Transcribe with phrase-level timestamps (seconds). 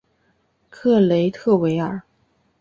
[0.71, 2.01] 克雷特维尔。